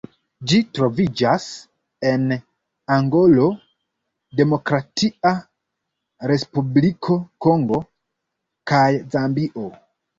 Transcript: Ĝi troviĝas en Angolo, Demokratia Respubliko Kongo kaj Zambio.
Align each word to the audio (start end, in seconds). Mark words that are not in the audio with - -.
Ĝi 0.51 0.59
troviĝas 0.77 1.43
en 2.13 2.25
Angolo, 2.97 3.51
Demokratia 4.41 5.37
Respubliko 6.35 7.23
Kongo 7.47 7.83
kaj 8.75 8.87
Zambio. 9.17 9.73